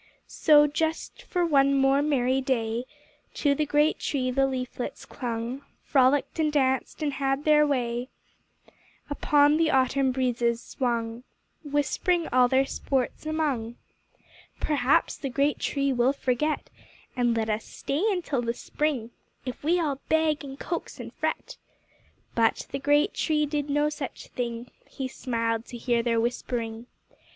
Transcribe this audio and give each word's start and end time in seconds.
So, 0.25 0.63
for 0.63 0.67
just 0.73 1.25
one 1.35 1.75
more 1.75 2.01
merry 2.01 2.41
day 2.41 2.85
To 3.35 3.53
the 3.53 3.67
great 3.67 3.99
tree 3.99 4.31
the 4.31 4.47
leaflets 4.47 5.05
clung, 5.05 5.61
Frolicked 5.83 6.39
and 6.39 6.51
danced, 6.51 7.03
and 7.03 7.13
had 7.13 7.43
their 7.43 7.67
way, 7.67 8.09
Upon 9.11 9.57
the 9.57 9.69
autumn 9.69 10.11
breezes 10.11 10.59
swung, 10.59 11.23
Whispering 11.63 12.27
all 12.29 12.47
their 12.47 12.65
sports 12.65 13.27
among, 13.27 13.75
"Perhaps 14.59 15.17
the 15.17 15.29
great 15.29 15.59
tree 15.59 15.93
will 15.93 16.13
forget, 16.13 16.71
And 17.15 17.37
let 17.37 17.47
us 17.47 17.65
stay 17.65 18.01
until 18.11 18.41
the 18.41 18.55
spring, 18.55 19.11
If 19.45 19.63
we 19.63 19.79
all 19.79 20.01
beg, 20.09 20.43
and 20.43 20.57
coax, 20.59 20.99
and 20.99 21.13
fret." 21.13 21.57
But 22.33 22.65
the 22.71 22.79
great 22.79 23.13
tree 23.13 23.45
did 23.45 23.69
no 23.69 23.89
such 23.89 24.29
thing; 24.29 24.71
He 24.89 25.07
smiled 25.07 25.67
to 25.67 25.77
hear 25.77 26.01
their 26.01 26.19
whispering. 26.19 26.87